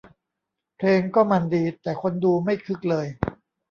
[0.77, 3.07] เพลงก็มันดี แต่คนดูไม่คึกเลย